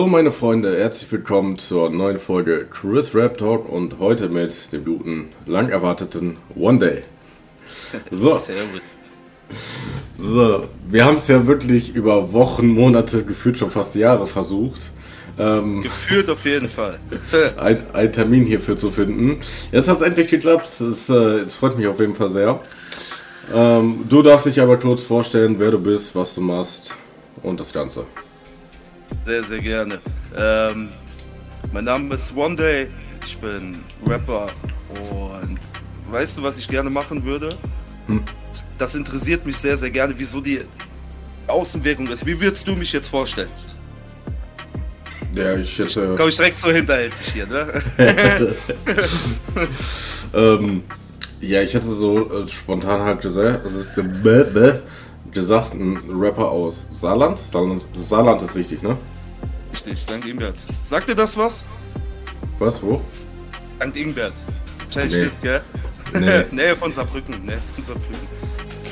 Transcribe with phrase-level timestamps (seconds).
[0.00, 4.82] So, meine Freunde, herzlich willkommen zur neuen Folge Chris Rap Talk und heute mit dem
[4.82, 7.02] guten, lang erwarteten One Day.
[8.10, 8.40] So,
[10.18, 14.80] so wir haben es ja wirklich über Wochen, Monate, gefühlt schon fast Jahre versucht,
[15.38, 16.98] ähm, Gefühlt auf jeden Fall.
[17.58, 19.40] ein, einen Termin hierfür zu finden.
[19.70, 22.58] Jetzt hat es endlich geklappt, es, äh, freut mich auf jeden Fall sehr.
[23.52, 26.94] Ähm, du darfst dich aber kurz vorstellen, wer du bist, was du machst
[27.42, 28.06] und das Ganze.
[29.26, 30.00] Sehr, sehr gerne.
[30.36, 30.88] Ähm,
[31.72, 32.88] mein Name ist One Day.
[33.24, 34.48] Ich bin Rapper
[34.88, 35.58] und
[36.10, 37.50] weißt du, was ich gerne machen würde?
[38.06, 38.22] Hm.
[38.78, 40.62] Das interessiert mich sehr, sehr gerne, wieso die
[41.46, 42.24] Außenwirkung ist.
[42.24, 43.50] Wie würdest du mich jetzt vorstellen?
[45.34, 46.14] Ja, ich hätte.
[46.16, 47.82] Komm ich direkt so hinterhältig hier, ne?
[50.32, 50.84] Ähm,
[51.40, 53.84] ja, ich hätte so äh, spontan halt gesagt, also,
[54.22, 54.74] bäh, bäh,
[55.32, 57.38] gesagt, ein Rapper aus Saarland.
[57.38, 57.86] Saarland.
[58.00, 58.96] Saarland ist richtig, ne?
[59.72, 60.24] Richtig, St.
[60.26, 60.56] Ingbert.
[60.84, 61.62] Sagt dir das was?
[62.58, 63.00] Was, wo?
[63.80, 63.96] St.
[63.96, 64.34] Ingbert.
[64.84, 65.30] Wahrscheinlich Nee.
[65.42, 65.60] gell?
[66.14, 66.44] Nee.
[66.50, 68.40] Nähe von Saarbrücken, Nähe von Saarbrücken.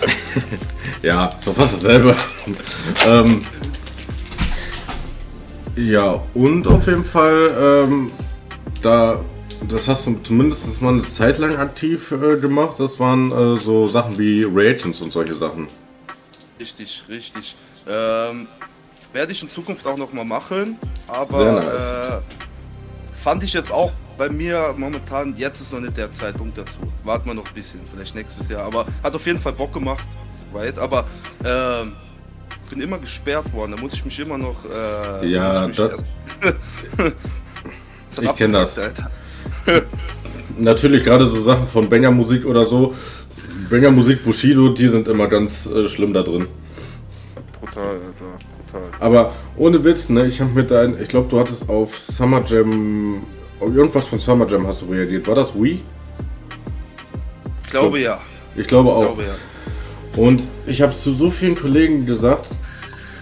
[1.03, 2.15] Ja, so fast dasselbe.
[3.07, 3.45] ähm,
[5.77, 8.11] ja, und auf jeden Fall, ähm,
[8.83, 9.21] da,
[9.69, 12.81] das hast du zumindest mal eine Zeit lang aktiv äh, gemacht.
[12.81, 15.69] Das waren äh, so Sachen wie Reagents und solche Sachen.
[16.59, 17.55] Richtig, richtig.
[17.89, 18.49] Ähm,
[19.13, 22.21] werde ich in Zukunft auch noch mal machen, Sehr aber nice.
[22.23, 26.79] äh, fand ich jetzt auch bei mir momentan, jetzt ist noch nicht der Zeitpunkt dazu.
[27.05, 30.05] Warten wir noch ein bisschen, vielleicht nächstes Jahr, aber hat auf jeden Fall Bock gemacht,
[30.53, 31.07] soweit, aber
[31.45, 31.93] ähm,
[32.69, 34.63] bin immer gesperrt worden, da muss ich mich immer noch.
[34.65, 36.05] Äh, Ja, ich das-
[38.21, 38.77] Ich kenn das.
[38.77, 39.11] Alter.
[40.59, 42.95] Natürlich gerade so Sachen von Banger Musik oder so.
[43.71, 46.47] Banger Musik, Bushido, die sind immer ganz äh, schlimm da drin.
[47.61, 48.25] Brutal, Alter,
[48.67, 48.83] brutal.
[49.01, 53.23] Aber ohne Witz, ne, ich habe mit deinem, ich glaube, du hattest auf Summer Jam,
[53.61, 55.27] auf irgendwas von Summer Jam hast du reagiert.
[55.29, 55.81] War das Wii?
[57.65, 58.21] Ich glaube ja.
[58.57, 59.03] Ich glaube Ich auch.
[59.17, 60.23] glaube ja.
[60.23, 62.47] Und ich habe zu so vielen Kollegen gesagt,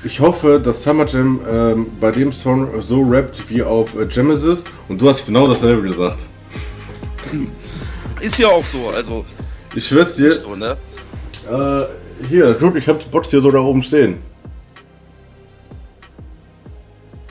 [0.04, 4.62] ich hoffe, dass Summer Jam ähm, bei dem Song so rappt wie auf äh, Genesis.
[4.88, 6.18] Und du hast genau dasselbe gesagt.
[8.20, 9.24] Ist ja auch so, also
[9.76, 10.74] Ich schwör's dir, so, ne?
[11.50, 14.22] äh, hier, guck, ich habe die Box hier sogar oben stehen.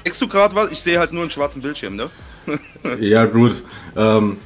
[0.05, 0.71] Denkst du gerade was?
[0.71, 2.09] Ich sehe halt nur einen schwarzen Bildschirm, ne?
[2.99, 3.63] Ja, gut.
[3.95, 4.37] Ähm,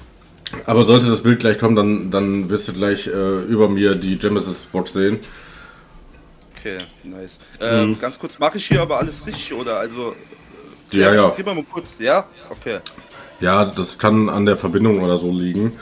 [0.65, 4.17] aber sollte das Bild gleich kommen, dann, dann wirst du gleich äh, über mir die
[4.17, 5.19] Genesis-Box sehen.
[6.57, 7.37] Okay, nice.
[7.59, 10.15] Ähm, Ganz kurz, mache ich hier aber alles richtig oder also?
[10.91, 11.33] Ja, ja.
[11.35, 12.25] Gib mal mal kurz, ja?
[12.49, 12.79] Okay.
[13.41, 15.73] Ja, das kann an der Verbindung oder so liegen.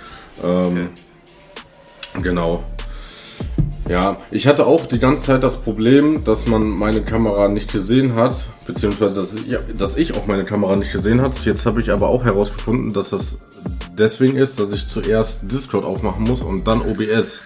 [0.44, 0.89] Ähm,
[2.22, 2.63] Genau.
[3.89, 8.16] Ja, ich hatte auch die ganze Zeit das Problem, dass man meine Kamera nicht gesehen
[8.16, 11.33] hat, beziehungsweise dass ich, ja, dass ich auch meine Kamera nicht gesehen hat.
[11.45, 13.38] Jetzt habe ich aber auch herausgefunden, dass das
[13.97, 17.41] deswegen ist, dass ich zuerst Discord aufmachen muss und dann OBS.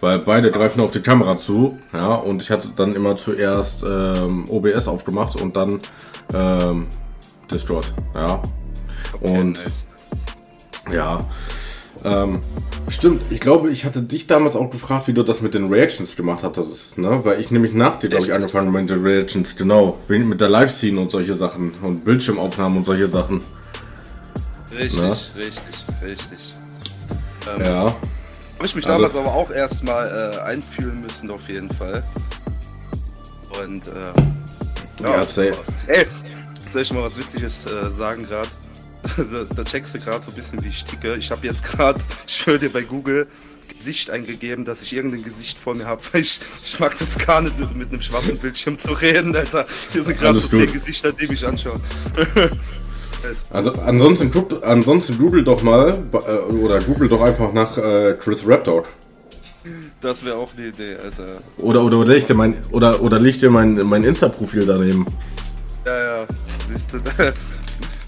[0.00, 4.44] Weil beide greifen auf die Kamera zu, ja, und ich hatte dann immer zuerst ähm,
[4.50, 5.80] OBS aufgemacht und dann
[6.34, 6.88] ähm,
[7.50, 8.42] Discord, ja.
[9.20, 10.94] Und nice.
[10.94, 11.20] ja,
[12.04, 12.40] ähm,
[12.88, 13.22] stimmt.
[13.30, 16.42] Ich glaube, ich hatte dich damals auch gefragt, wie du das mit den Reactions gemacht
[16.44, 17.24] hattest, ne?
[17.24, 19.98] Weil ich nämlich nach dir, glaube ich, angefangen habe mit den Reactions, genau.
[20.08, 23.40] Mit der Live-Scene und solche Sachen und Bildschirmaufnahmen und solche Sachen.
[24.78, 25.08] Richtig, Na?
[25.40, 26.54] richtig, richtig.
[27.56, 27.94] Ähm, Ja.
[28.56, 32.02] Habe ich mich Also- damals aber auch erstmal äh, einfühlen müssen, auf jeden Fall.
[33.64, 35.54] Und äh, Ja, safe.
[35.86, 36.06] Ey,
[36.72, 38.48] soll ich mal was Witziges äh, sagen gerade?
[39.16, 41.14] Da, da checkst du gerade so ein bisschen, wie ich ticke.
[41.18, 43.26] Ich habe jetzt gerade, ich schwöre dir bei Google,
[43.76, 47.40] Gesicht eingegeben, dass ich irgendein Gesicht vor mir habe, weil ich, ich mag das gar
[47.42, 49.66] nicht, mit einem schwarzen Bildschirm zu reden, Alter.
[49.92, 50.60] Hier sind gerade so gut.
[50.60, 51.80] zehn Gesichter, die mich anschauen.
[53.48, 58.46] Also, ansonsten, guckt, ansonsten google doch mal, äh, oder google doch einfach nach äh, Chris
[58.46, 58.86] Rap Dog.
[60.02, 61.38] Das wäre auch eine Idee, Alter.
[61.56, 65.06] Oder, oder, oder leg dir mein, oder, oder leg dir mein, mein Insta-Profil daneben.
[65.86, 66.26] Ja, ja,
[66.70, 66.98] siehst du,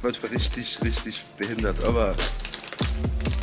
[0.03, 2.15] manchmal richtig, richtig behindert, aber.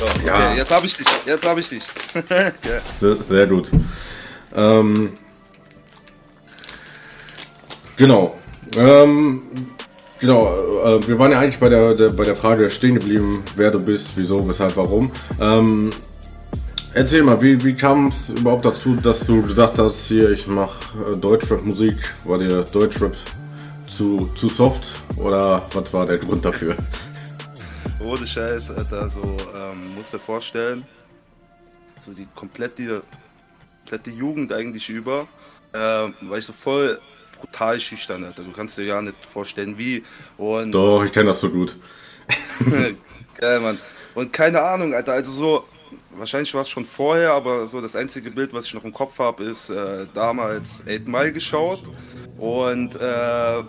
[0.00, 0.54] Okay, Ja.
[0.54, 1.82] jetzt habe ich dich, jetzt habe ich dich.
[2.30, 2.80] ja.
[3.00, 3.68] Sehr, sehr gut.
[4.54, 5.12] Ähm,
[7.96, 8.36] genau.
[8.76, 9.42] Ähm,
[10.20, 13.70] genau, äh, wir waren ja eigentlich bei der, der, bei der Frage stehen geblieben, wer
[13.70, 15.10] du bist, wieso, weshalb, warum.
[15.40, 15.90] Ähm,
[16.94, 20.78] erzähl mal, wie, wie kam es überhaupt dazu, dass du gesagt hast, hier, ich mache
[21.12, 21.96] äh, Deutschrap-Musik?
[22.24, 23.14] War dir Deutschrap
[23.96, 26.76] zu, zu soft oder was war der Grund dafür?
[28.00, 30.84] Ohne Scheiß, Alter, so, ähm, musst dir vorstellen,
[32.00, 33.02] so die komplette,
[33.80, 35.28] komplette Jugend eigentlich über,
[35.72, 36.98] ähm, war ich so voll
[37.38, 38.42] brutal schüchtern, Alter.
[38.42, 40.02] Du kannst dir gar nicht vorstellen, wie.
[40.36, 41.76] Und Doch, ich kenne das so gut.
[43.36, 43.78] Geil, Mann.
[44.14, 45.68] Und keine Ahnung, Alter, also so,
[46.16, 49.18] wahrscheinlich war es schon vorher, aber so das einzige Bild, was ich noch im Kopf
[49.18, 51.82] habe, ist äh, damals 8 Mile geschaut.
[52.38, 53.62] Und äh,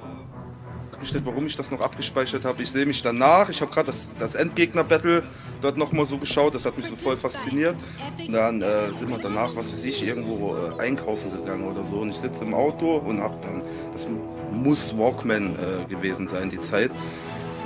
[1.06, 2.63] ich nicht, warum ich das noch abgespeichert habe.
[2.63, 3.50] Ich sehe mich danach.
[3.50, 5.24] Ich habe gerade das, das Endgegner-Battle
[5.62, 6.56] dort nochmal so geschaut.
[6.56, 7.75] Das hat mich so voll fasziniert.
[8.25, 11.95] Und dann äh, sind wir danach, was weiß ich, irgendwo äh, einkaufen gegangen oder so.
[11.97, 13.62] Und ich sitze im Auto und habe dann,
[13.94, 14.07] das
[14.51, 16.92] muss Walkman äh, gewesen sein, die Zeit.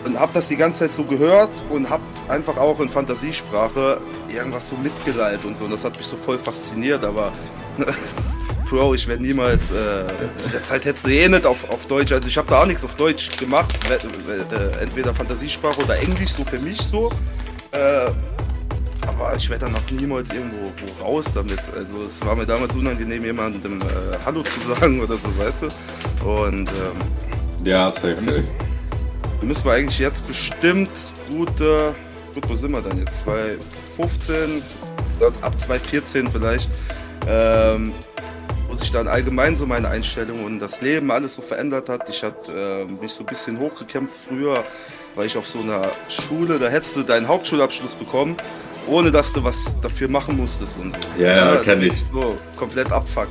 [0.06, 4.00] Und habe das die ganze Zeit so gehört und habe einfach auch in Fantasiesprache
[4.34, 5.66] irgendwas so mitgeleitet und so.
[5.66, 7.04] Und das hat mich so voll fasziniert.
[7.04, 7.34] Aber
[8.70, 10.02] Bro, ich werde niemals, äh,
[10.46, 12.66] in der Zeit hättest du eh nicht auf, auf Deutsch, also ich habe da auch
[12.68, 17.10] nichts auf Deutsch gemacht, äh, entweder Fantasiesprache oder Englisch, so für mich so.
[17.72, 18.12] Äh,
[19.08, 20.72] aber ich werde dann noch niemals irgendwo
[21.04, 21.60] raus damit.
[21.76, 23.86] Also es war mir damals unangenehm, jemandem äh,
[24.24, 26.28] Hallo zu sagen oder so, weißt du.
[26.30, 28.18] Und ähm, ja, safe.
[29.40, 30.92] Müssen, müssen wir eigentlich jetzt bestimmt
[31.30, 31.96] gute,
[32.34, 33.24] gut, wo sind wir dann jetzt?
[33.24, 34.62] 2015,
[35.42, 36.70] ab 2014 vielleicht.
[37.28, 37.94] Ähm,
[38.68, 42.08] wo sich dann allgemein so meine Einstellung und das Leben alles so verändert hat.
[42.10, 44.14] Ich hatte äh, mich so ein bisschen hochgekämpft.
[44.28, 44.64] Früher
[45.16, 48.36] war ich auf so einer Schule, da hättest du deinen Hauptschulabschluss bekommen,
[48.88, 51.22] ohne dass du was dafür machen musstest und so.
[51.22, 51.94] Ja, ja also kenn ich.
[52.12, 53.30] So komplett abfuck.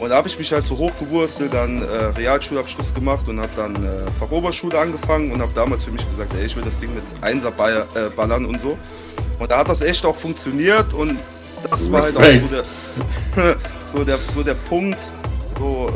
[0.00, 3.76] Und da habe ich mich halt so hochgewurstelt, dann äh, Realschulabschluss gemacht und habe dann
[3.84, 7.04] äh, Fachoberschule angefangen und habe damals für mich gesagt, ey, ich will das Ding mit
[7.20, 8.78] Einser äh, ballern und so.
[9.38, 11.18] Und da hat das echt auch funktioniert und
[11.70, 13.56] das war halt auch so der,
[13.92, 14.98] so der, so der Punkt,
[15.58, 15.92] so,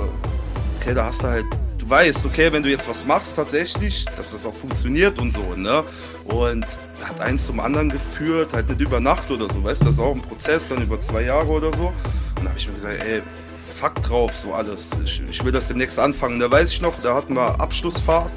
[0.78, 1.46] okay, da hast du halt,
[1.78, 5.54] du weißt, okay, wenn du jetzt was machst tatsächlich, dass das auch funktioniert und so,
[5.56, 5.82] ne?
[6.26, 6.66] Und
[7.02, 10.00] hat eins zum anderen geführt, halt nicht über Nacht oder so, weißt du, das ist
[10.00, 11.86] auch ein Prozess, dann über zwei Jahre oder so.
[12.36, 13.22] Und da habe ich mir gesagt, ey,
[13.78, 14.90] fuck drauf, so alles.
[15.04, 16.38] Ich, ich will das demnächst anfangen.
[16.38, 18.32] Da weiß ich noch, da hatten wir Abschlussfahrt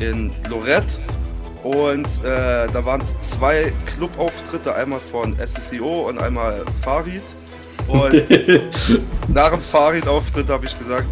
[0.00, 1.02] in Lorette
[1.62, 7.22] und äh, da waren zwei Clubauftritte, einmal von SSEO und einmal Farid.
[7.88, 8.14] Und
[9.28, 11.06] nach dem Farid-Auftritt habe ich gesagt,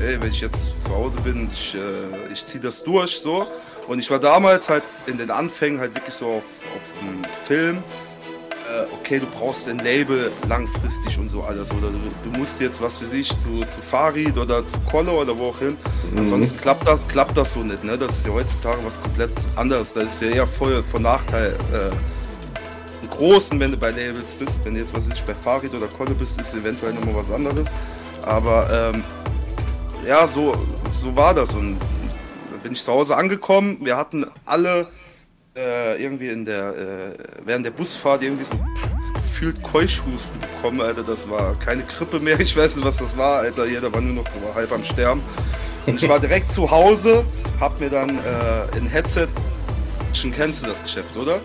[0.00, 3.46] ey, wenn ich jetzt zu Hause bin, ich, äh, ich ziehe das durch so.
[3.88, 6.44] Und ich war damals halt in den Anfängen halt wirklich so auf,
[6.74, 7.82] auf einem Film
[9.04, 11.70] okay, du brauchst ein Label langfristig und so alles.
[11.72, 11.98] Oder du,
[12.30, 15.58] du musst jetzt, was für sich, zu, zu Farid oder zu Kolle oder wo auch
[15.58, 15.76] hin.
[16.10, 16.20] Mhm.
[16.20, 17.84] Ansonsten klappt das, klappt das so nicht.
[17.84, 17.98] Ne?
[17.98, 19.92] Das ist ja heutzutage was komplett anderes.
[19.92, 21.54] Das ist ja eher voll von Nachteil.
[21.70, 21.90] Äh,
[23.02, 24.64] einen großen, wenn du bei Labels bist.
[24.64, 27.68] Wenn du jetzt, was ich, bei Farid oder Kolle bist, ist eventuell nochmal was anderes.
[28.22, 29.04] Aber ähm,
[30.06, 30.54] ja, so,
[30.92, 31.52] so war das.
[31.52, 31.78] Und
[32.50, 33.76] dann bin ich zu Hause angekommen.
[33.82, 34.88] Wir hatten alle
[35.56, 38.58] äh, irgendwie in der, äh, während der Busfahrt irgendwie so
[39.14, 41.02] gefühlt Keuchhusten bekommen, Alter.
[41.02, 43.66] Das war keine Krippe mehr, ich weiß nicht, was das war, Alter.
[43.66, 45.22] Jeder war nur noch so halb am Sterben.
[45.86, 47.24] Und ich war direkt zu Hause,
[47.60, 49.28] hab mir dann äh, ein Headset,
[50.14, 51.40] schon kennst du das Geschäft, oder?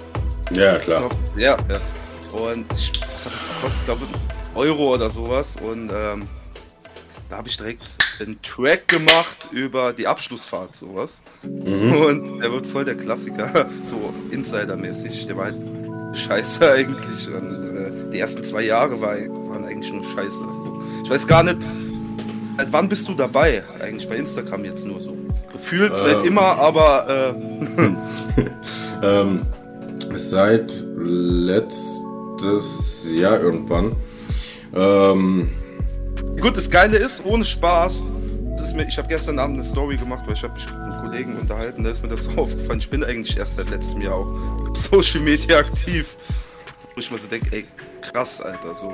[0.51, 1.01] Ja, klar.
[1.01, 1.81] Noch, ja, ja.
[2.31, 2.91] Und ich?
[2.91, 4.07] Ich glaube,
[4.55, 5.55] Euro oder sowas.
[5.61, 6.27] Und ähm,
[7.29, 7.83] da habe ich direkt
[8.21, 11.21] einen Track gemacht über die Abschlussfahrt, sowas.
[11.43, 11.93] Mhm.
[11.93, 15.27] Und der wird voll der Klassiker, so Insider-mäßig.
[15.27, 17.27] Der war halt scheiße eigentlich.
[17.27, 20.43] Und, äh, die ersten zwei Jahre war, waren eigentlich nur scheiße.
[20.43, 21.57] Also, ich weiß gar nicht,
[22.57, 23.63] seit wann bist du dabei?
[23.79, 25.15] Eigentlich bei Instagram jetzt nur so.
[25.51, 25.97] Gefühlt ähm.
[25.97, 27.07] seit immer, aber.
[27.07, 27.33] Äh,
[29.03, 29.45] ähm,
[30.15, 33.95] seit letztes Jahr irgendwann.
[34.73, 35.49] Ähm,
[36.39, 38.03] Gut, das Geile ist, ohne Spaß,
[38.63, 41.01] ist mir, ich habe gestern Abend eine Story gemacht, weil ich habe mich mit einem
[41.01, 42.79] Kollegen unterhalten, da ist mir das so aufgefallen.
[42.79, 46.15] Ich bin eigentlich erst seit letztem Jahr auch auf Social Media aktiv.
[46.95, 47.65] Wo ich mir so denke, ey,
[48.01, 48.93] krass, Alter, so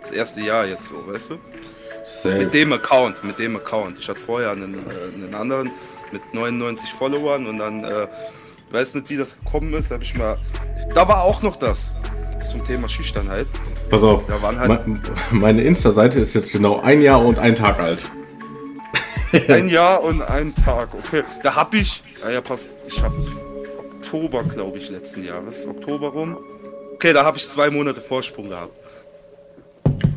[0.00, 1.38] das erste Jahr jetzt so, weißt du?
[2.04, 2.44] Safe.
[2.44, 3.98] Mit dem Account, mit dem Account.
[3.98, 5.70] Ich hatte vorher einen, äh, einen anderen
[6.12, 8.06] mit 99 Followern und dann, äh,
[8.70, 10.36] weiß nicht, wie das gekommen ist, habe ich mal,
[10.94, 11.90] da war auch noch das
[12.40, 13.46] zum Thema Schüchternheit.
[13.90, 14.82] Pass auf, halt
[15.30, 18.02] meine Insta-Seite ist jetzt genau ein Jahr und ein Tag alt.
[19.48, 21.22] ein Jahr und ein Tag, okay.
[21.42, 23.12] Da hab ich, ja, ja pass, ich hab
[23.96, 26.36] Oktober, glaube ich, letzten Jahres, Oktober rum.
[26.94, 28.72] Okay, da habe ich zwei Monate Vorsprung gehabt.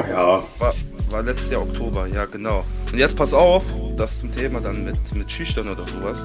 [0.07, 0.43] Ja.
[0.59, 0.73] War,
[1.09, 2.63] war letztes Jahr Oktober, ja genau.
[2.91, 3.63] Und jetzt pass auf,
[3.97, 6.23] das zum Thema dann mit, mit Schüchtern oder sowas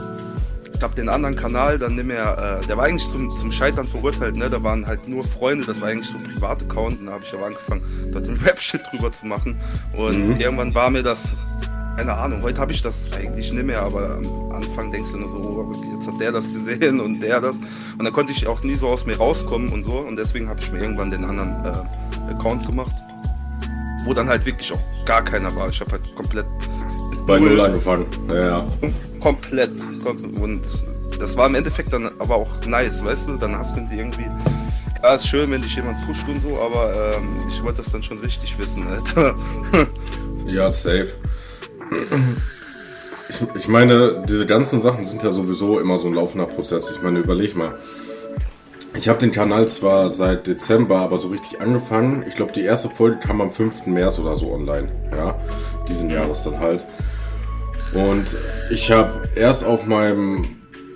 [0.85, 3.87] ich habe den anderen Kanal dann nicht mehr, äh, der war eigentlich zum, zum Scheitern
[3.87, 4.51] verurteilt, ne?
[4.51, 7.33] Da waren halt nur Freunde, das war eigentlich so ein Privataccount und da habe ich
[7.33, 7.81] aber angefangen,
[8.13, 9.59] dort den Rap-Shit drüber zu machen.
[9.97, 10.37] Und mhm.
[10.37, 11.33] irgendwann war mir das,
[11.97, 15.31] keine Ahnung, heute habe ich das eigentlich nicht mehr, aber am Anfang denkst du nur
[15.31, 17.57] so, oh, jetzt hat der das gesehen und der das.
[17.57, 20.01] Und dann konnte ich auch nie so aus mir rauskommen und so.
[20.01, 22.93] Und deswegen habe ich mir irgendwann den anderen äh, Account gemacht,
[24.05, 25.67] wo dann halt wirklich auch gar keiner war.
[25.71, 26.45] Ich habe halt komplett
[27.27, 28.67] Bei Null angefangen, ja, ja.
[29.21, 29.71] Komplett.
[30.41, 30.63] Und
[31.19, 33.37] das war im Endeffekt dann aber auch nice, weißt du?
[33.37, 34.27] Dann hast du die irgendwie.
[34.99, 38.03] Klar, ist schön, wenn dich jemand pusht und so, aber ähm, ich wollte das dann
[38.03, 39.35] schon richtig wissen, Alter.
[40.47, 41.09] ja, safe.
[43.29, 46.91] Ich, ich meine, diese ganzen Sachen sind ja sowieso immer so ein laufender Prozess.
[46.91, 47.79] Ich meine, überleg mal.
[48.97, 52.25] Ich habe den Kanal zwar seit Dezember, aber so richtig angefangen.
[52.29, 53.87] Ich glaube, die erste Folge kam am 5.
[53.87, 54.89] März oder so online.
[55.11, 55.35] Ja,
[55.89, 56.87] diesen Jahres dann halt.
[57.93, 58.27] Und
[58.71, 60.45] ich habe erst auf meinem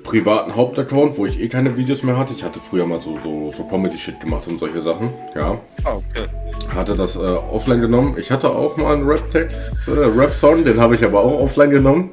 [0.04, 2.32] privaten Hauptaccount, wo ich eh keine Videos mehr hatte.
[2.32, 5.12] Ich hatte früher mal so, so, so Comedy-Shit gemacht und solche Sachen.
[5.34, 5.58] Ja.
[5.84, 6.28] Ah, okay.
[6.74, 8.16] Hatte das äh, offline genommen.
[8.18, 12.10] Ich hatte auch mal einen Rap-Text, äh, Rap-Song, den habe ich aber auch offline genommen.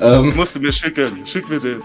[0.00, 1.24] Ähm, Musst du mir schicken.
[1.24, 1.80] Schick mir den.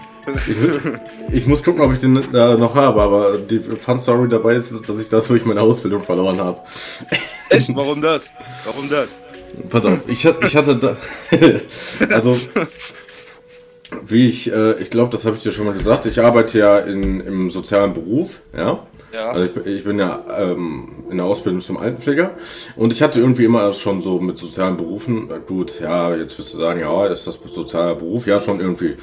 [0.46, 4.72] ich, ich, muss gucken, ob ich den äh, noch habe, aber die Fun-Story dabei ist,
[4.88, 6.60] dass ich dadurch meine Ausbildung verloren habe.
[7.50, 7.74] Echt?
[7.74, 8.24] Warum das?
[8.64, 9.08] Warum das?
[9.68, 10.96] Pass auf, ich, ich hatte da.
[12.14, 12.36] also,
[14.06, 16.78] wie ich, äh, ich glaube, das habe ich dir schon mal gesagt, ich arbeite ja
[16.78, 18.86] in, im sozialen Beruf, ja.
[19.14, 19.30] Ja.
[19.30, 22.32] Also ich, ich bin ja ähm, in der Ausbildung zum Altenpfleger
[22.74, 26.58] und ich hatte irgendwie immer schon so mit sozialen Berufen, gut, ja, jetzt wirst du
[26.58, 28.26] sagen, ja, ist das sozialer Beruf?
[28.26, 28.96] Ja, schon irgendwie.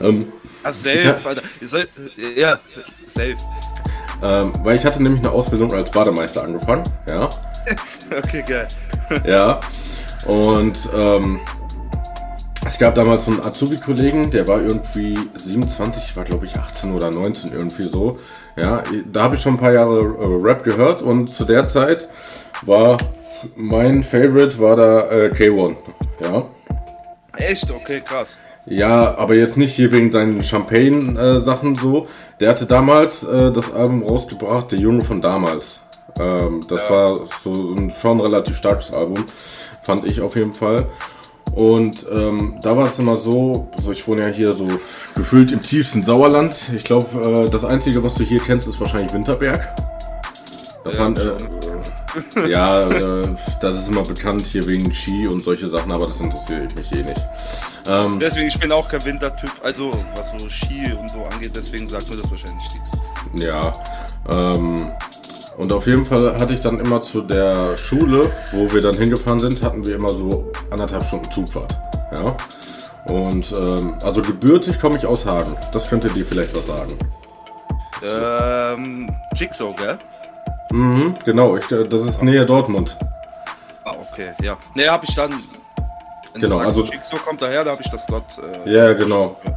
[0.00, 0.32] Ähm,
[0.62, 1.42] also safe, Alter.
[2.36, 2.60] Ja,
[3.06, 3.36] safe.
[4.22, 7.28] Ähm, weil ich hatte nämlich eine Ausbildung als Bademeister angefangen, ja.
[8.16, 8.68] okay, geil.
[9.26, 9.58] ja.
[10.26, 11.40] Und ähm,
[12.64, 16.94] es gab damals so einen Azubi-Kollegen, der war irgendwie 27, ich war glaube ich 18
[16.94, 18.20] oder 19 irgendwie so.
[18.56, 18.82] Ja,
[19.12, 22.08] da habe ich schon ein paar Jahre äh, Rap gehört und zu der Zeit
[22.62, 22.96] war
[23.54, 25.76] mein Favorite war da äh, K1.
[26.22, 26.44] Ja.
[27.36, 27.70] Echt?
[27.70, 28.38] Okay, krass.
[28.64, 32.08] Ja, aber jetzt nicht hier wegen seinen Champagne-Sachen äh, so.
[32.40, 35.82] Der hatte damals äh, das Album rausgebracht, Der Junge von damals.
[36.18, 36.90] Ähm, das ja.
[36.90, 39.24] war so ein schon relativ starkes Album,
[39.82, 40.86] fand ich auf jeden Fall.
[41.56, 44.68] Und ähm, da war es immer so, so, ich wohne ja hier so
[45.14, 46.54] gefühlt im tiefsten Sauerland.
[46.74, 49.74] Ich glaube, äh, das Einzige, was du hier kennst, ist wahrscheinlich Winterberg.
[50.84, 53.28] Das ja, waren, äh, ja äh,
[53.62, 57.02] das ist immer bekannt hier wegen Ski und solche Sachen, aber das interessiert mich eh
[57.02, 57.22] nicht.
[57.88, 61.88] Ähm, deswegen, ich bin auch kein Wintertyp, also was so Ski und so angeht, deswegen
[61.88, 62.90] sagt mir das wahrscheinlich nichts.
[63.34, 63.72] Ja,
[64.28, 64.92] ähm,
[65.56, 69.40] und auf jeden Fall hatte ich dann immer zu der Schule, wo wir dann hingefahren
[69.40, 71.76] sind, hatten wir immer so anderthalb Stunden Zugfahrt.
[72.14, 72.36] Ja.
[73.06, 75.56] Und ähm, also gebürtig komme ich aus Hagen.
[75.72, 76.92] Das könnte dir vielleicht was sagen.
[78.02, 79.98] Ähm, Jigsaw, gell?
[80.70, 81.56] Mhm, genau.
[81.56, 82.96] Ich, äh, das ist näher Dortmund.
[83.84, 84.56] Ah, okay, ja.
[84.74, 85.32] Ne, hab ich dann.
[86.34, 86.84] Genau, also.
[86.84, 88.24] Jigsaw kommt daher, da habe ich das dort.
[88.66, 89.40] Äh, ja, genau.
[89.44, 89.55] Ja.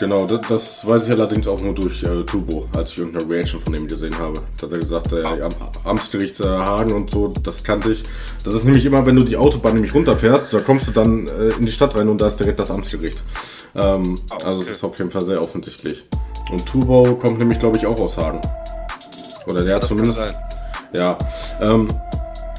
[0.00, 3.60] Genau, das, das, weiß ich allerdings auch nur durch äh, Tubo, als ich irgendeine Reaction
[3.60, 4.40] von ihm gesehen habe.
[4.56, 5.48] Da hat er gesagt, äh, ja,
[5.84, 8.02] Amtsgericht äh, Hagen und so, das kannte ich.
[8.44, 11.50] Das ist nämlich immer, wenn du die Autobahn nämlich runterfährst, da kommst du dann äh,
[11.58, 13.22] in die Stadt rein und da ist direkt das Amtsgericht.
[13.76, 14.44] Ähm, ah, okay.
[14.44, 16.04] Also das ist auf jeden Fall sehr offensichtlich.
[16.50, 18.40] Und Tubo kommt nämlich, glaube ich, auch aus Hagen.
[19.46, 20.34] Oder der hat zumindest.
[20.92, 21.18] Ja.
[21.60, 21.88] Ähm,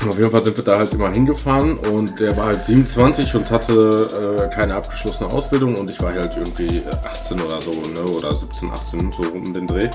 [0.02, 3.50] auf jeden Fall sind wir da halt immer hingefahren und der war halt 27 und
[3.50, 8.04] hatte äh, keine abgeschlossene Ausbildung und ich war halt irgendwie 18 oder so, ne?
[8.12, 9.90] Oder 17, 18, so um den Dreh.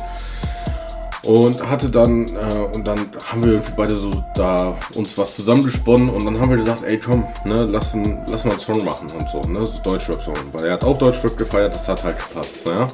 [1.22, 2.98] Und hatte dann, äh, und dann
[3.30, 6.98] haben wir irgendwie beide so da uns was zusammengesponnen und dann haben wir gesagt, ey
[6.98, 10.34] komm, ne, lass, ein, lass mal einen Song machen und so, ne, so Deutschrap-Song.
[10.52, 12.86] Weil er hat auch Deutschrap gefeiert, das hat halt gepasst, ne?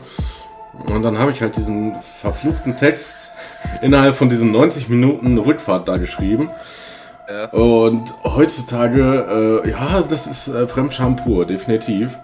[0.93, 3.31] Und dann habe ich halt diesen verfluchten Text
[3.81, 6.51] innerhalb von diesen 90 Minuten Rückfahrt da geschrieben.
[7.29, 7.47] Ja.
[7.47, 12.19] Und heutzutage, äh, ja, das ist äh, Fremdscham pur, definitiv.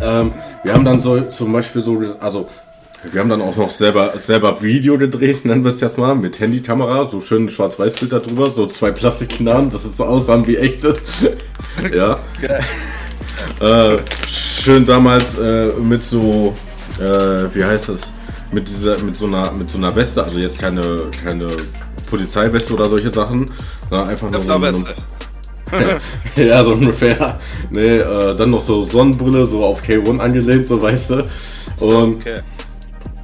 [0.00, 0.32] Ähm,
[0.62, 2.48] wir haben dann so zum Beispiel so, also
[3.02, 6.38] wir haben dann auch noch selber, selber Video gedreht, nennen wir es jetzt mal, mit
[6.38, 10.94] Handykamera, so schön Schwarz-Weiß-Filter drüber, so zwei Plastikknarren, dass es so aussahen wie echte.
[11.92, 12.20] ja.
[13.60, 16.54] äh, schön damals äh, mit so,
[16.98, 18.12] äh, wie heißt das,
[18.52, 21.56] mit dieser, mit so einer, mit so einer Weste, also jetzt keine, keine
[22.10, 23.50] Polizeiweste oder solche Sachen.
[23.90, 24.84] Na, einfach nur so, so
[26.42, 27.38] ja, so ungefähr.
[27.70, 31.28] Nee, äh, dann noch so Sonnenbrille, so auf K1 angelehnt, so weißt du.
[31.80, 32.40] Und, okay.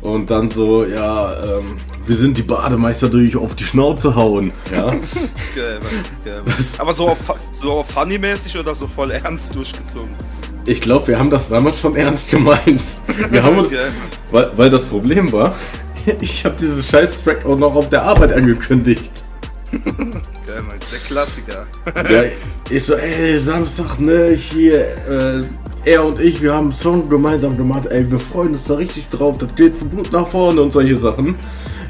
[0.02, 1.76] und dann so, ja, ähm,
[2.06, 4.52] wir sind die Bademeister, die euch auf die Schnauze hauen.
[4.70, 4.90] Ja.
[5.56, 5.80] geil,
[6.24, 6.42] geil.
[6.78, 7.18] Aber so, auf,
[7.52, 10.14] so funny-mäßig oder so voll ernst durchgezogen?
[10.66, 12.82] Ich glaube, wir haben das damals schon ernst gemeint.
[13.30, 13.68] Wir haben uns,
[14.32, 15.54] weil, weil das Problem war,
[16.20, 19.12] ich habe dieses scheiß Track auch noch auf der Arbeit angekündigt.
[19.72, 21.66] Geil, Mann, der Klassiker.
[22.08, 22.22] ja,
[22.70, 25.40] ich so, ey, Samstag, ne, hier, äh,
[25.84, 29.08] er und ich, wir haben einen Song gemeinsam gemacht, ey, wir freuen uns da richtig
[29.08, 31.34] drauf, das geht gut nach vorne und solche Sachen.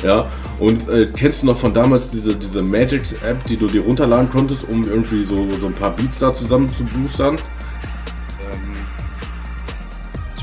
[0.03, 4.31] Ja, und äh, kennst du noch von damals diese, diese Magic-App, die du dir runterladen
[4.31, 7.37] konntest, um irgendwie so, so ein paar Beats da zusammen zu boostern?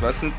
[0.04, 0.36] weiß nicht,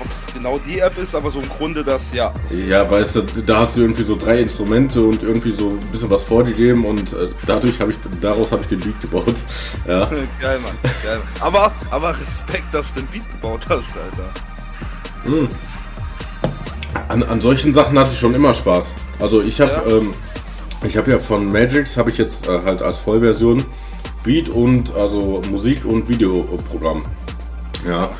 [0.00, 2.32] ob es genau die App ist, aber so im Grunde das, ja.
[2.50, 6.10] Ja, weißt du, da hast du irgendwie so drei Instrumente und irgendwie so ein bisschen
[6.10, 9.34] was vorgegeben und äh, dadurch habe ich, daraus habe ich den Beat gebaut.
[9.86, 10.06] Ja.
[10.40, 10.76] Geil, Mann.
[10.82, 11.20] Geil.
[11.40, 14.30] Aber, aber Respekt, dass du den Beat gebaut hast, Alter.
[15.24, 15.48] Mhm.
[17.08, 18.94] An, an solchen Sachen hatte ich schon immer Spaß.
[19.20, 19.96] Also ich habe ja.
[19.96, 20.14] ähm,
[20.84, 23.64] ich habe ja von Magix habe ich jetzt äh, halt als Vollversion
[24.22, 27.02] Beat und also Musik und Videoprogramm.
[27.86, 28.10] Ja.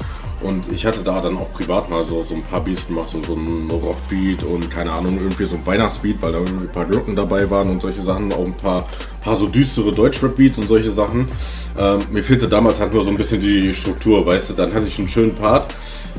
[0.41, 3.21] Und ich hatte da dann auch privat mal so, so ein paar Beats gemacht, so,
[3.23, 6.85] so ein Rockbeat und keine Ahnung, irgendwie so ein Weihnachtsbeat, weil da irgendwie ein paar
[6.85, 8.87] Glocken dabei waren und solche Sachen, auch ein paar,
[9.23, 11.29] paar so düstere Deutschrap-Beats und solche Sachen.
[11.77, 14.87] Ähm, mir fehlte damals halt nur so ein bisschen die Struktur, weißt du, dann hatte
[14.87, 15.75] ich einen schönen Part.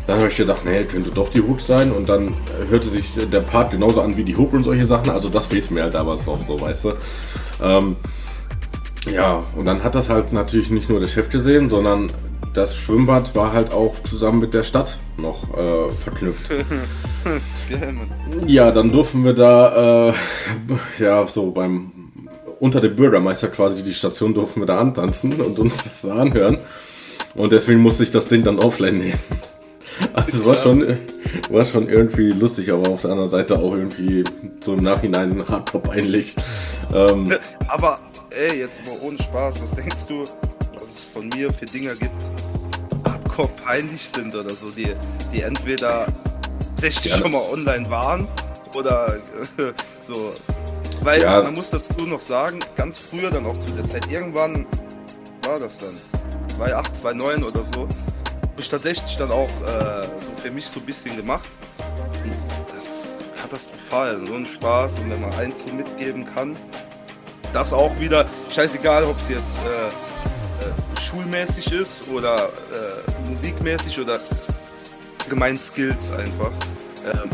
[0.06, 2.34] Dann habe ich gedacht, nee, könnte doch die Hook sein und dann
[2.70, 5.12] hörte sich der Part genauso an wie die Hook und solche Sachen.
[5.12, 6.94] Also das fehlte mir halt damals noch so, weißt du.
[7.62, 7.96] Ähm,
[9.14, 12.12] ja, und dann hat das halt natürlich nicht nur der Chef gesehen, sondern
[12.54, 16.50] das Schwimmbad war halt auch zusammen mit der Stadt noch äh, verknüpft.
[18.48, 20.14] ja, dann durften wir da, äh,
[21.00, 21.92] ja, so beim,
[22.60, 26.58] unter dem Bürgermeister quasi die Station durften wir da antanzen und uns das da anhören.
[27.36, 29.20] Und deswegen musste ich das Ding dann offline nehmen.
[30.14, 30.98] Also es war schon,
[31.50, 34.24] war schon irgendwie lustig, aber auf der anderen Seite auch irgendwie
[34.62, 36.36] so im Nachhinein hardcore peinlich.
[36.94, 37.34] Ähm,
[37.68, 40.24] aber ey, jetzt mal ohne Spaß, was denkst du,
[41.12, 42.12] von mir für Dinger gibt,
[43.06, 44.96] hardcore peinlich sind oder so, die,
[45.34, 46.08] die entweder
[46.78, 48.28] 60 schon mal online waren
[48.76, 49.16] oder
[49.58, 50.34] äh, so.
[51.02, 51.42] Weil ja.
[51.42, 54.66] man muss dazu noch sagen, ganz früher dann auch zu der Zeit, irgendwann
[55.46, 55.96] war das dann,
[56.58, 60.86] 2008, 2009 oder so, habe ich tatsächlich dann auch äh, so für mich so ein
[60.86, 61.50] bisschen gemacht.
[62.76, 66.56] Das ist katastrophal, so ein Spaß und wenn man eins so mitgeben kann,
[67.54, 70.09] das auch wieder, scheißegal, ob es jetzt äh,
[71.10, 74.20] schulmäßig ist oder äh, musikmäßig oder
[75.24, 76.52] allgemein Skills einfach.
[77.06, 77.30] Ähm,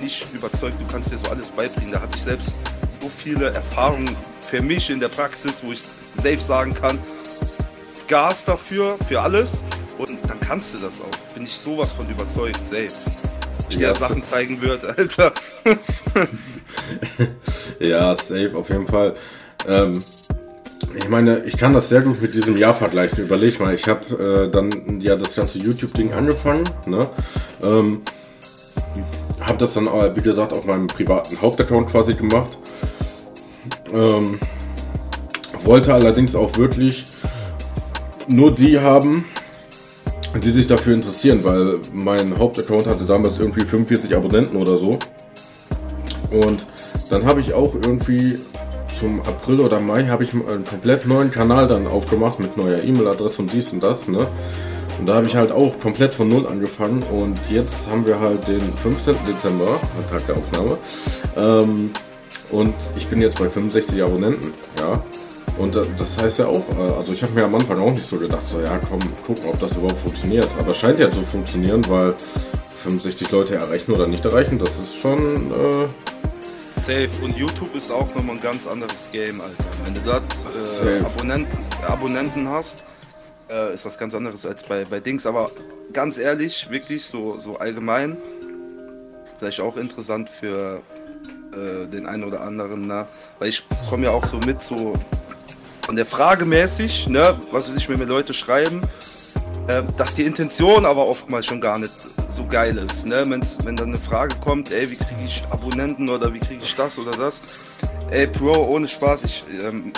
[0.00, 1.92] ich überzeugt, du kannst dir so alles beibringen.
[1.92, 2.54] Da hatte ich selbst
[3.00, 5.82] so viele Erfahrungen für mich in der Praxis, wo ich
[6.16, 6.98] safe sagen kann,
[8.08, 9.62] Gas dafür, für alles
[9.98, 11.34] und dann kannst du das auch.
[11.34, 12.88] Bin ich sowas von überzeugt, safe.
[13.68, 15.32] Ich dir ja, Sachen zeigen würde, Alter.
[17.78, 19.14] ja, safe, auf jeden Fall.
[19.68, 19.92] Ähm,
[20.96, 23.24] ich meine, ich kann das sehr gut mit diesem Jahr vergleichen.
[23.24, 26.64] Überleg mal, ich habe äh, dann ja das ganze YouTube-Ding angefangen.
[26.86, 27.08] Ne?
[27.62, 28.02] Ähm,
[29.40, 32.58] habe das dann, äh, wie gesagt, auf meinem privaten Hauptaccount quasi gemacht.
[33.92, 34.38] Ähm,
[35.64, 37.06] wollte allerdings auch wirklich
[38.26, 39.24] nur die haben,
[40.42, 44.98] die sich dafür interessieren, weil mein Hauptaccount hatte damals irgendwie 45 Abonnenten oder so.
[46.30, 46.66] Und
[47.10, 48.38] dann habe ich auch irgendwie
[49.00, 53.40] zum April oder Mai habe ich einen komplett neuen Kanal dann aufgemacht mit neuer E-Mail-Adresse
[53.40, 54.28] und dies und das, ne?
[54.98, 58.46] Und da habe ich halt auch komplett von Null angefangen und jetzt haben wir halt
[58.46, 59.16] den 15.
[59.26, 60.76] Dezember, Tag der Aufnahme.
[61.34, 61.90] Ähm,
[62.50, 65.02] und ich bin jetzt bei 65 Abonnenten, ja.
[65.56, 68.18] Und das heißt ja auch, äh, also ich habe mir am Anfang auch nicht so
[68.18, 70.48] gedacht, so ja komm, gucken, ob das überhaupt funktioniert.
[70.58, 72.14] Aber es scheint ja zu funktionieren, weil
[72.82, 76.09] 65 Leute erreichen oder nicht erreichen, das ist schon äh,
[76.82, 77.10] Safe.
[77.22, 79.64] Und YouTube ist auch nochmal ein ganz anderes Game, Alter.
[79.84, 80.22] Wenn du dort
[80.84, 82.84] äh, Abonnenten, Abonnenten hast,
[83.50, 85.26] äh, ist was ganz anderes als bei, bei Dings.
[85.26, 85.50] Aber
[85.92, 88.16] ganz ehrlich, wirklich so, so allgemein,
[89.38, 90.82] vielleicht auch interessant für
[91.52, 93.06] äh, den einen oder anderen, ne?
[93.38, 94.94] weil ich komme ja auch so mit, so
[95.82, 97.38] von der Frage mäßig, ne?
[97.50, 98.82] was weiß ich, wenn mir Leute schreiben,
[99.66, 101.92] äh, dass die Intention aber oftmals schon gar nicht
[102.30, 103.06] so geil ist.
[103.06, 103.24] Ne?
[103.28, 106.74] Wenn's, wenn dann eine Frage kommt, ey, wie kriege ich Abonnenten oder wie kriege ich
[106.74, 107.42] das oder das?
[108.10, 109.92] Ey, Bro, ohne Spaß, ich, ähm,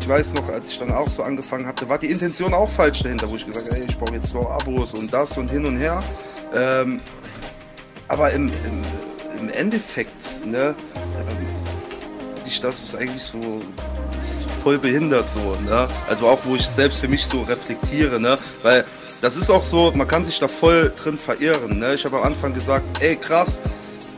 [0.00, 3.02] ich weiß noch, als ich dann auch so angefangen hatte, war die Intention auch falsch
[3.02, 5.64] dahinter, wo ich gesagt habe, ey, ich brauche jetzt nur Abos und das und hin
[5.64, 6.02] und her.
[6.54, 7.00] Ähm,
[8.08, 10.12] aber im, im, im Endeffekt,
[10.44, 11.60] ne, ähm,
[12.62, 13.60] das ist eigentlich so,
[14.18, 15.88] ist voll behindert so, ne?
[16.08, 18.36] Also auch wo ich selbst für mich so reflektiere, ne?
[18.62, 18.84] Weil
[19.20, 21.78] das ist auch so, man kann sich da voll drin verirren.
[21.78, 21.94] Ne?
[21.94, 23.60] Ich habe am Anfang gesagt, ey krass,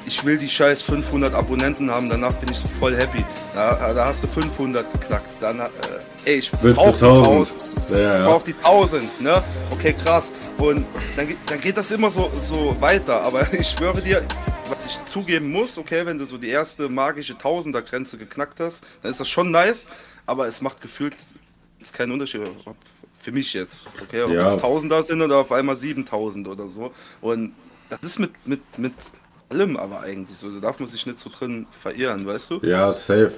[0.06, 3.24] ich will die scheiß 500 Abonnenten haben, danach bin ich so voll happy.
[3.54, 5.28] Da, da hast du 500 geknackt.
[5.40, 5.68] Dann, äh,
[6.24, 7.90] ey, ich brauch die 1000.
[7.90, 8.26] Ja, ja.
[8.26, 9.42] brauch die 1000, ne?
[9.70, 10.30] Okay, krass.
[10.58, 10.86] Und
[11.16, 13.22] dann, dann geht das immer so, so weiter.
[13.22, 14.22] Aber ich schwöre dir,
[14.68, 19.10] was ich zugeben muss, okay, wenn du so die erste magische Tausender-Grenze geknackt hast, dann
[19.10, 19.88] ist das schon nice.
[20.26, 21.16] Aber es macht gefühlt
[21.80, 22.76] ist kein Unterschied, ob
[23.22, 23.87] für mich jetzt.
[24.02, 24.46] Okay, ob ja.
[24.46, 26.92] es Tausender sind oder auf einmal 7000 oder so.
[27.20, 27.52] Und
[27.88, 28.92] das ist mit, mit, mit
[29.48, 30.50] allem aber eigentlich so.
[30.52, 32.61] Da darf man sich nicht so drin verirren, weißt du?
[32.62, 33.32] Ja, safe.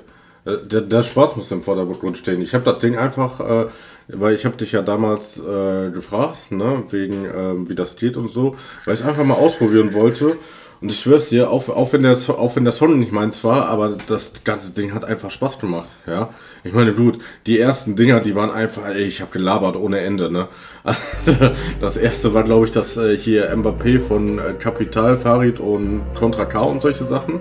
[0.47, 2.41] Äh, der, der Spaß muss im Vordergrund stehen.
[2.41, 3.67] Ich habe das Ding einfach, äh,
[4.09, 8.33] weil ich habe dich ja damals äh, gefragt, ne, wegen äh, wie das geht und
[8.33, 10.39] so, weil ich einfach mal ausprobieren wollte.
[10.85, 13.71] Und ich schwör's dir, auch, auch, wenn der, auch wenn der Song nicht meins war,
[13.71, 16.29] aber das ganze Ding hat einfach Spaß gemacht, ja.
[16.63, 20.31] Ich meine, gut, die ersten Dinger, die waren einfach, ey, ich habe gelabert ohne Ende,
[20.31, 20.49] ne.
[20.85, 26.03] Also, das erste war, glaube ich, das äh, hier Mbappé von äh, Capital, Farid und
[26.15, 27.41] Contra K und solche Sachen.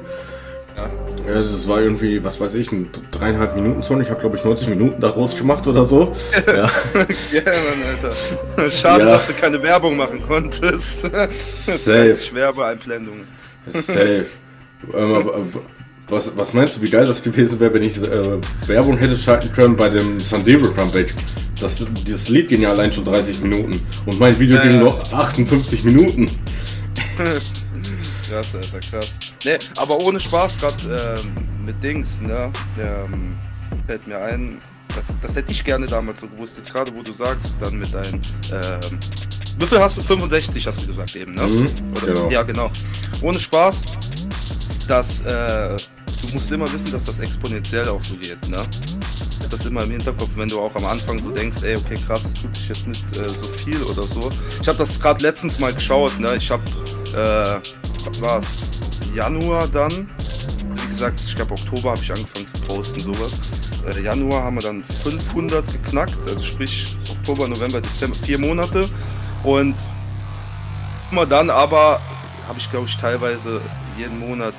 [0.76, 0.90] Ja.
[1.26, 4.02] Das war irgendwie, was weiß ich, ein dreieinhalb Minuten Song.
[4.02, 6.14] Ich habe, glaube ich, 90 Minuten daraus gemacht oder so.
[6.48, 6.70] Ja,
[7.32, 8.12] ja Mann,
[8.58, 8.70] Alter.
[8.70, 9.12] Schade, ja.
[9.12, 11.02] dass du keine Werbung machen konntest.
[11.30, 12.18] Safe.
[12.34, 13.28] Werbeeinblendungen.
[13.68, 14.26] Safe.
[14.94, 15.30] Ähm,
[16.10, 19.52] was, was meinst du, wie geil das gewesen wäre, wenn ich äh, Werbung hätte schalten
[19.54, 21.14] können bei dem Sandero Comeback?
[21.60, 24.68] Das, dieses Lied ging ja allein schon 30 Minuten und mein Video äh.
[24.68, 26.30] ging noch 58 Minuten.
[28.34, 29.20] krass, Alter, krass.
[29.46, 32.52] Ne, aber ohne Spaß, gerade ähm, mit Dings, ne?
[32.80, 33.38] Ähm,
[33.86, 34.60] fällt mir ein,
[34.96, 36.58] das, das hätte ich gerne damals so gewusst.
[36.58, 38.22] Jetzt gerade, wo du sagst, dann mit deinen.
[38.52, 39.00] Ähm,
[39.60, 40.02] wie viel hast du?
[40.02, 41.44] 65 hast du gesagt eben, ne?
[41.44, 42.30] Mhm, Oder, genau.
[42.30, 42.72] Ja, genau.
[43.22, 43.82] Ohne Spaß,
[44.88, 45.22] dass.
[45.22, 45.78] Äh,
[46.22, 48.62] du musst immer wissen, dass das exponentiell auch so geht, ne?
[49.50, 52.42] Das immer im Hinterkopf, wenn du auch am Anfang so denkst, ey, okay, krass, es
[52.42, 54.32] tut sich jetzt nicht äh, so viel oder so.
[54.60, 56.36] Ich habe das gerade letztens mal geschaut, ne?
[56.38, 56.64] Ich habe
[57.16, 57.83] äh,
[58.22, 58.70] war es
[59.14, 60.10] Januar dann.
[60.76, 63.34] Wie gesagt, ich glaube Oktober habe ich angefangen zu posten, sowas.
[63.88, 68.90] Äh, Januar haben wir dann 500 geknackt, also sprich Oktober, November, Dezember, vier Monate.
[69.44, 69.76] Und
[71.12, 72.00] immer dann aber
[72.48, 73.62] habe ich glaube ich teilweise
[73.98, 74.54] jeden Monat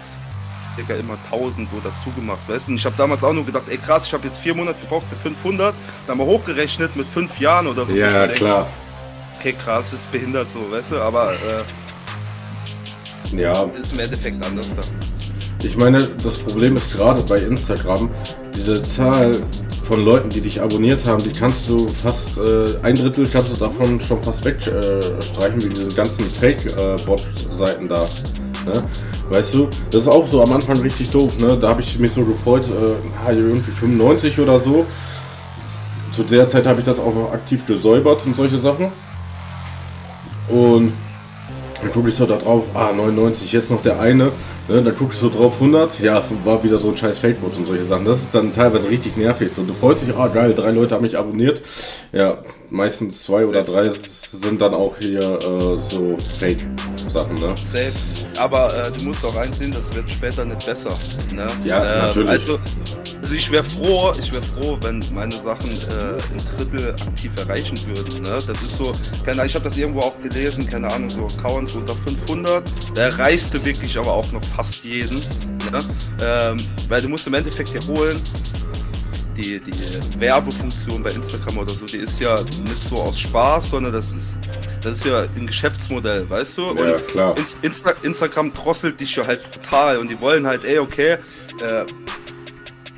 [0.75, 2.75] circa immer 1000 so dazu gemacht, weißt du?
[2.75, 5.17] ich habe damals auch nur gedacht, ey krass, ich habe jetzt vier Monate gebraucht für
[5.17, 5.75] 500,
[6.07, 7.95] dann mal hochgerechnet mit fünf Jahren oder so.
[7.95, 8.67] Ja, klar.
[9.39, 11.63] okay, krass, ist behindert so, weißt du, aber äh,
[13.33, 13.65] ja.
[13.81, 14.83] Ist im Endeffekt anders da.
[15.65, 18.11] Ich meine, das Problem ist gerade bei Instagram,
[18.55, 19.43] diese Zahl
[19.83, 23.57] von Leuten, die dich abonniert haben, die kannst du fast, äh, ein Drittel kannst du
[23.57, 28.07] davon schon fast wegstreichen, äh, wie diese ganzen Fake-Bot-Seiten da.
[28.67, 28.85] Ne?
[29.29, 31.57] Weißt du, das ist auch so am Anfang richtig doof, ne?
[31.59, 34.85] Da habe ich mich so gefreut, äh, irgendwie 95 oder so.
[36.13, 38.93] Zu der Zeit habe ich das auch noch aktiv gesäubert und solche Sachen.
[40.49, 40.93] Und
[41.85, 44.33] dann gucke ich so da drauf, ah, 99, jetzt noch der eine.
[44.69, 47.67] Ne, dann gucke ich so drauf, 100, ja, war wieder so ein scheiß Fakebot und
[47.67, 48.07] solche Sachen.
[48.07, 49.53] Das ist dann teilweise richtig nervig.
[49.53, 51.61] So, du freust dich, ah, geil, drei Leute haben mich abonniert.
[52.13, 52.39] Ja,
[52.71, 53.83] meistens zwei oder drei
[54.33, 56.17] sind dann auch hier äh, so
[57.15, 57.55] Fake-Sachen, ne?
[57.65, 57.93] Safe.
[58.37, 60.97] Aber äh, du musst auch einsehen, das wird später nicht besser.
[61.33, 61.47] Ne?
[61.65, 62.29] Ja, äh, natürlich.
[62.29, 62.59] Also,
[63.23, 67.79] also ich wäre froh, ich wäre froh, wenn meine Sachen äh, ein Drittel aktiv erreichen
[67.87, 68.23] würden.
[68.23, 68.39] Ne?
[68.47, 68.93] Das ist so,
[69.25, 72.65] keine, ich habe das irgendwo auch gelesen, keine Ahnung, so Accounts unter 500.
[72.97, 75.19] Der erreichste wirklich aber auch noch fast jeden.
[75.71, 75.83] Ne?
[76.21, 78.21] Ähm, weil du musst im Endeffekt ja holen,
[79.37, 83.93] die, die Werbefunktion bei Instagram oder so, die ist ja nicht so aus Spaß, sondern
[83.93, 84.37] das ist,
[84.81, 86.63] das ist ja ein Geschäftsmodell, weißt du?
[86.63, 87.35] Ja, und klar.
[87.63, 91.19] Insta Instagram drosselt dich ja halt brutal und die wollen halt, ey, okay,
[91.61, 91.85] äh,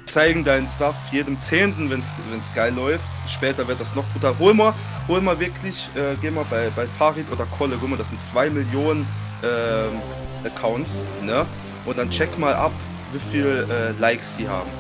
[0.06, 3.04] zeigen deinen Stuff jedem Zehnten, wenn es geil läuft.
[3.28, 4.34] Später wird das noch brutal.
[4.38, 4.72] Hol mal,
[5.08, 8.22] hol mal wirklich, äh, geh mal bei, bei Farid oder Kolle, guck mal, das sind
[8.22, 9.06] zwei Millionen
[9.42, 11.44] äh, Accounts, ne?
[11.84, 12.72] Und dann check mal ab,
[13.12, 14.70] wie viel äh, Likes die haben.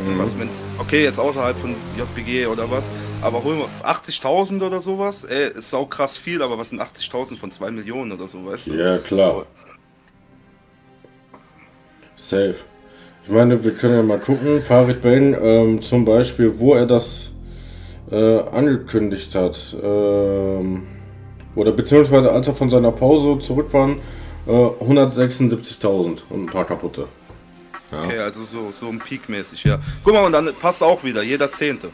[0.00, 0.18] Mhm.
[0.18, 2.90] Was, wenn's, okay, jetzt außerhalb von JPG oder was,
[3.22, 7.36] aber holen wir 80.000 oder sowas, ey, ist auch krass viel, aber was sind 80.000
[7.36, 8.74] von 2 Millionen oder so, weißt du?
[8.74, 9.46] Ja, klar.
[12.16, 12.56] Safe.
[13.24, 17.32] Ich meine, wir können ja mal gucken, Farid Bane ähm, zum Beispiel, wo er das
[18.10, 19.76] äh, angekündigt hat.
[19.82, 20.86] Ähm,
[21.56, 23.88] oder beziehungsweise als er von seiner Pause zurück war,
[24.46, 27.08] äh, 176.000 und ein paar kaputte.
[27.92, 28.02] Ja.
[28.04, 29.78] Okay, also so, so ein Peak-mäßig, ja.
[30.02, 31.90] Guck mal, und dann passt auch wieder, jeder Zehnte.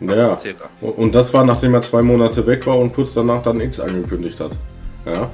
[0.00, 0.36] Ja,
[0.80, 4.38] und das war nachdem er zwei Monate weg war und kurz danach dann X angekündigt
[4.40, 4.58] hat.
[5.06, 5.30] Ja.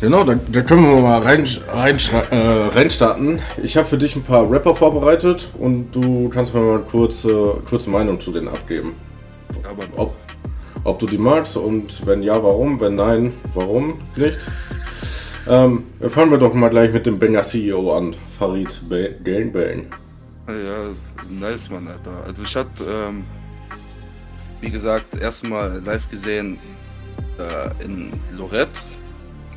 [0.00, 1.98] Genau, da, da können wir mal rein, rein,
[2.30, 3.40] äh, reinstarten.
[3.62, 7.30] Ich habe für dich ein paar Rapper vorbereitet und du kannst mir mal kurz äh,
[7.68, 8.94] kurze Meinung zu denen abgeben.
[9.96, 10.14] Ob,
[10.84, 12.78] ob du die magst und wenn ja, warum?
[12.78, 14.38] Wenn nein, warum nicht?
[15.48, 18.80] Ähm, fangen wir doch mal gleich mit dem Banger CEO an, Farid
[19.24, 19.86] Gangbang.
[20.48, 20.88] Ja,
[21.28, 22.24] nice, Mann, Alter.
[22.26, 23.24] Also ich hatte, ähm,
[24.60, 26.58] wie gesagt, erstmal live gesehen
[27.38, 28.70] äh, in Lorette.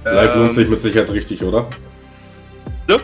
[0.04, 1.67] Live ähm, lohnt sich mit Sicherheit richtig, oder?
[2.88, 2.97] Ja?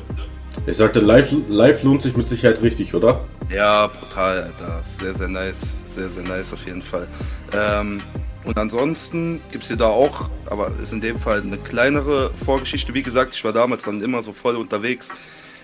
[0.67, 3.21] Ich sagte, live, live lohnt sich mit Sicherheit richtig, oder?
[3.53, 4.83] Ja, brutal, Alter.
[4.85, 5.75] Sehr, sehr nice.
[5.85, 7.07] Sehr, sehr nice auf jeden Fall.
[7.53, 8.01] Ähm,
[8.45, 12.93] und ansonsten gibt es hier da auch, aber ist in dem Fall eine kleinere Vorgeschichte.
[12.93, 15.09] Wie gesagt, ich war damals dann immer so voll unterwegs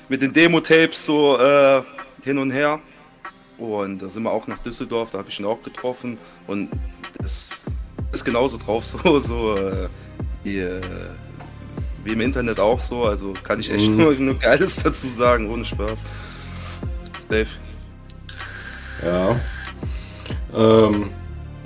[0.09, 1.81] mit den Demo-Tapes, so, äh,
[2.23, 2.79] hin und her.
[3.57, 6.17] Und da sind wir auch nach Düsseldorf, da habe ich ihn auch getroffen.
[6.47, 6.69] Und
[7.23, 7.51] es
[8.11, 9.87] ist genauso drauf, so, so äh,
[10.43, 10.65] wie,
[12.03, 13.05] wie im Internet auch so.
[13.05, 13.97] Also kann ich echt Mhm.
[13.97, 15.99] nur, nur Geiles dazu sagen, ohne Spaß.
[17.29, 17.47] Dave.
[19.05, 19.39] Ja.
[20.53, 21.09] Ähm,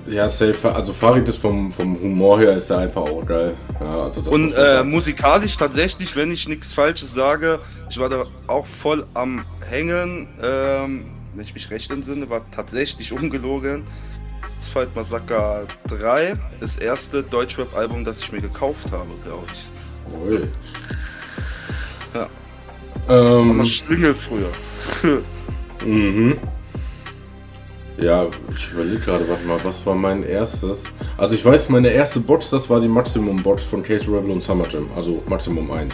[0.07, 0.73] ja, safe.
[0.73, 3.55] Also Farid ist vom, vom Humor her ist er einfach auch geil.
[3.79, 8.65] Ja, also Und äh, musikalisch tatsächlich, wenn ich nichts Falsches sage, ich war da auch
[8.65, 10.27] voll am Hängen.
[10.41, 13.83] Ähm, wenn ich mich recht entsinne, war tatsächlich ungelogen.
[14.59, 20.13] Asphalt Massaker 3, das erste Deutschrap-Album, das ich mir gekauft habe, glaube ich.
[20.13, 20.47] Ui.
[22.13, 22.29] Ja.
[23.09, 24.49] Ähm, Aber Schlingel früher.
[25.85, 26.37] mhm.
[27.97, 30.83] Ja, ich überlege gerade, warte mal, was war mein erstes?
[31.17, 34.43] Also ich weiß, meine erste Box, das war die Maximum Box von Case Rebel und
[34.43, 35.93] Summer Jam, also Maximum 1.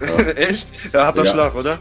[0.36, 0.68] Echt?
[0.92, 1.30] Ja, hat er Ja.
[1.30, 1.78] Schlag, oder?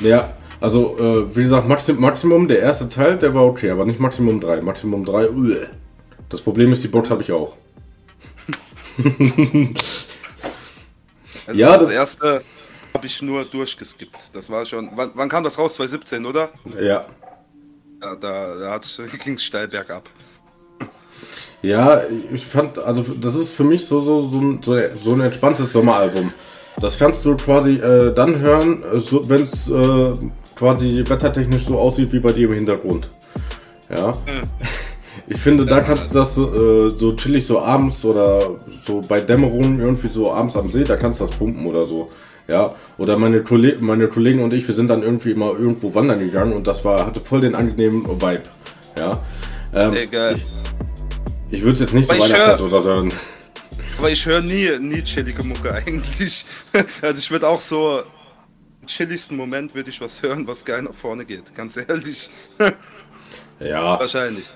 [0.00, 3.98] Ja, also äh, wie gesagt, Maxim Maximum, der erste Teil, der war okay, aber nicht
[3.98, 4.60] Maximum 3.
[4.60, 5.66] Maximum 3, uah.
[6.28, 7.56] Das Problem ist, die Box habe ich auch.
[11.46, 12.42] Also Ja, das, das- erste
[12.94, 14.16] habe ich nur durchgeskippt.
[14.32, 14.90] Das war schon.
[14.94, 15.74] Wann, wann kam das raus?
[15.74, 16.50] 2017, oder?
[16.80, 17.06] Ja.
[18.02, 18.80] Ja, da da
[19.22, 20.08] ging es steil bergab.
[21.62, 25.20] Ja, ich fand, also das ist für mich so, so, so, ein, so, so ein
[25.20, 26.32] entspanntes Sommeralbum.
[26.80, 30.14] Das kannst du quasi äh, dann hören, äh, so, wenn es äh,
[30.56, 33.10] quasi wettertechnisch so aussieht wie bei dir im Hintergrund.
[33.94, 34.14] Ja.
[35.26, 38.40] Ich finde, da kannst du das äh, so chillig so abends oder
[38.86, 42.10] so bei Dämmerung irgendwie so abends am See, da kannst du das pumpen oder so.
[42.50, 46.18] Ja, oder meine, Kolle meine Kollegen und ich, wir sind dann irgendwie immer irgendwo wandern
[46.18, 48.42] gegangen und das war, hatte voll den angenehmen Vibe.
[48.98, 49.22] Ja.
[49.72, 50.34] Ähm, Egal.
[50.34, 53.12] Ich, ich würde es jetzt nicht so Weihnachtszeit oder so hören.
[53.98, 56.44] Aber ich höre nie, nie chillige Mucke eigentlich.
[57.00, 58.00] Also ich würde auch so
[58.80, 61.54] im chilligsten Moment würde ich was hören, was geil nach vorne geht.
[61.54, 62.30] Ganz ehrlich.
[63.62, 64.00] Ja.
[64.00, 64.50] Wahrscheinlich.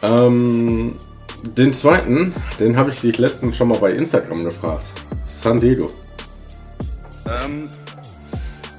[0.00, 0.96] Ähm,
[1.42, 4.86] den zweiten, den habe ich dich letztens schon mal bei Instagram gefragt.
[5.26, 5.90] San Diego.
[7.26, 7.68] Ähm,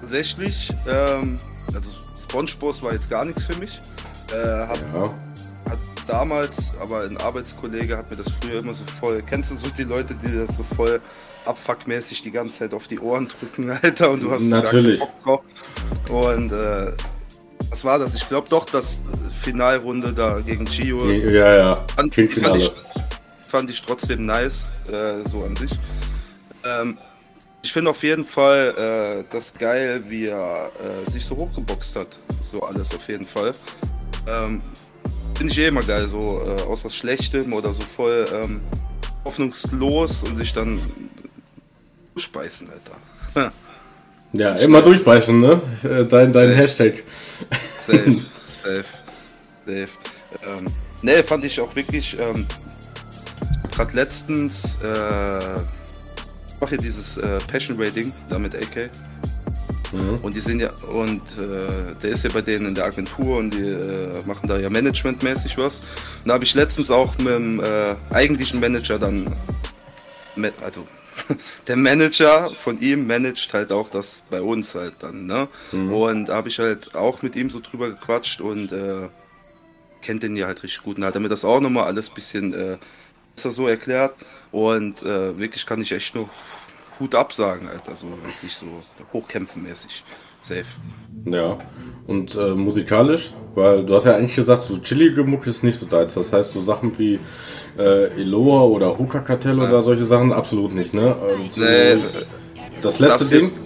[0.01, 1.38] tatsächlich, ähm,
[1.73, 1.89] also
[2.21, 3.79] Spongebob war jetzt gar nichts für mich.
[4.32, 4.36] Äh,
[4.67, 5.03] hab, Ja.
[5.69, 9.21] hat damals, aber ein Arbeitskollege hat mir das früher immer so voll.
[9.25, 10.99] Kennst du so die Leute, die das so voll
[11.45, 14.99] abfuckmäßig die ganze Zeit auf die Ohren drücken, Alter, und du hast gar Natürlich.
[14.99, 15.41] Bock drauf.
[16.10, 16.91] Und äh,
[17.69, 18.15] was war das?
[18.15, 18.99] Ich glaube doch, das
[19.41, 21.10] Finalrunde da gegen Gio.
[21.10, 21.86] Ja, ja.
[21.95, 22.71] Fand, fand, ich,
[23.47, 25.71] fand ich trotzdem nice, äh, so an sich.
[26.65, 26.97] Ähm,
[27.63, 30.71] ich finde auf jeden Fall äh, das geil, wie er
[31.08, 32.10] äh, sich so hochgeboxt hat.
[32.52, 33.54] So alles auf jeden Fall.
[34.28, 34.62] Ähm,
[35.36, 38.62] finde ich eh immer geil, so äh, aus was Schlechtem oder so voll ähm,
[39.23, 40.80] hoffnungslos und sich dann
[42.17, 43.52] speisen, Alter.
[44.36, 45.62] Ja, immer durchbeißen, ne?
[45.84, 47.04] Äh, Dein, dein Hashtag.
[47.80, 48.15] Safe,
[48.63, 48.86] safe,
[49.63, 49.89] safe.
[50.43, 50.65] Ähm,
[51.04, 52.47] ne, fand ich auch wirklich, ähm,
[53.71, 55.60] gerade letztens, äh,
[56.63, 58.89] mache hier dieses äh, Passion Rating da mit AK.
[59.91, 60.19] Mhm.
[60.21, 63.54] Und die sind ja, und äh, der ist ja bei denen in der Agentur und
[63.54, 65.80] die äh, machen da ja managementmäßig was.
[65.80, 69.34] Und da habe ich letztens auch mit dem äh, eigentlichen Manager dann,
[70.38, 70.88] mit, also
[71.67, 75.49] der Manager von ihm managt halt auch das bei uns halt dann, ne?
[75.73, 79.10] Und da habe ich halt auch mit ihm so drüber gequatscht und äh,
[80.02, 82.54] kennt den ja halt richtig gut und hat mir das auch nochmal alles bisschen
[83.33, 84.13] äh, besser so erklärt
[84.51, 86.29] und äh, wirklich kann ich echt nur
[86.99, 88.65] Hut absagen, Alter, so wirklich so
[89.11, 90.03] hochkämpfenmäßig.
[90.41, 90.65] Safe.
[91.25, 91.57] Ja.
[92.05, 93.31] Und äh, musikalisch?
[93.55, 96.15] Weil du hast ja eigentlich gesagt, so chillige Mucke ist nicht so deins.
[96.15, 97.17] Das heißt, so Sachen wie
[97.77, 101.01] äh, Eloa oder Hookah Kartell oder solche Sachen absolut nicht, ne?
[101.01, 101.97] Ähm, so Nee,
[102.81, 103.45] das letzte das Ding?
[103.47, 103.61] jetzt-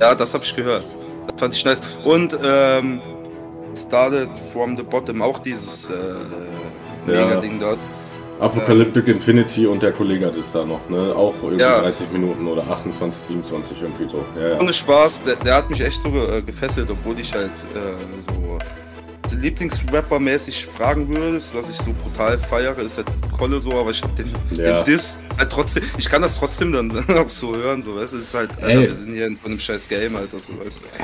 [0.00, 0.84] Ja, das habe ich gehört.
[1.26, 1.82] Das fand ich nice.
[2.04, 3.00] Und ähm,
[3.76, 5.94] Started from the Bottom, auch dieses äh,
[7.12, 7.24] Ja.
[7.26, 7.78] Mega-Ding dort.
[8.38, 11.14] Apocalyptic Infinity und der Kollege ist da noch, ne?
[11.14, 11.80] Auch irgendwie Ja.
[11.80, 14.24] 30 Minuten oder 28, 27 irgendwie so.
[14.38, 14.60] Ja, ja.
[14.60, 18.58] Ohne Spaß, der, der hat mich echt so äh, gefesselt, obwohl ich halt äh, so
[19.36, 24.14] Lieblingsrapper-mäßig fragen würdest, was ich so brutal feiere, ist halt Kolle so, aber ich hab
[24.16, 24.82] den, Ja.
[24.82, 28.18] den Diss halt trotzdem, ich kann das trotzdem dann auch so hören, so weißt du,
[28.18, 28.80] es ist halt, Alter, Ey.
[28.82, 31.02] wir sind hier in so einem scheiß Game, Alter, so weißt du.